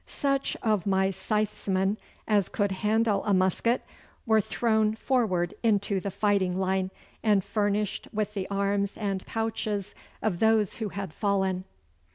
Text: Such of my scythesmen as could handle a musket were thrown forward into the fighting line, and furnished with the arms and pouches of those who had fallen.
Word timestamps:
Such 0.07 0.57
of 0.63 0.87
my 0.87 1.09
scythesmen 1.09 1.97
as 2.27 2.49
could 2.49 2.71
handle 2.71 3.23
a 3.23 3.35
musket 3.35 3.83
were 4.25 4.41
thrown 4.41 4.95
forward 4.95 5.53
into 5.61 5.99
the 5.99 6.09
fighting 6.09 6.57
line, 6.59 6.89
and 7.21 7.43
furnished 7.43 8.07
with 8.11 8.33
the 8.33 8.47
arms 8.49 8.97
and 8.97 9.23
pouches 9.27 9.93
of 10.23 10.39
those 10.39 10.77
who 10.77 10.89
had 10.89 11.13
fallen. 11.13 11.65